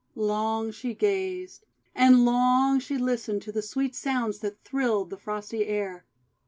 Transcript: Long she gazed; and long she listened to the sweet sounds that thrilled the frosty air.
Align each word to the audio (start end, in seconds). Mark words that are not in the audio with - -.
Long 0.15 0.71
she 0.71 0.95
gazed; 0.95 1.67
and 1.93 2.25
long 2.25 2.79
she 2.79 2.97
listened 2.97 3.43
to 3.43 3.51
the 3.51 3.61
sweet 3.61 3.93
sounds 3.95 4.39
that 4.39 4.63
thrilled 4.63 5.11
the 5.11 5.17
frosty 5.17 5.67
air. 5.67 6.05